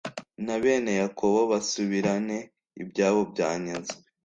[0.45, 2.37] na bene yakobo basubirane
[2.81, 3.97] ibyabo byanyazwe!